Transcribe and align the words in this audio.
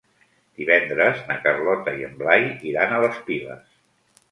Divendres 0.61 1.19
na 1.27 1.37
Carlota 1.43 1.95
i 2.01 2.07
en 2.09 2.17
Blai 2.23 2.49
iran 2.73 2.97
a 2.99 3.05
les 3.07 3.23
Piles. 3.31 3.73